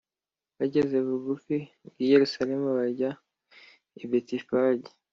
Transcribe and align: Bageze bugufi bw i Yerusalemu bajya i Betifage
Bageze 0.57 0.95
bugufi 1.07 1.57
bw 1.87 1.95
i 2.03 2.05
Yerusalemu 2.11 2.67
bajya 2.77 3.09
i 4.03 4.05
Betifage 4.09 4.89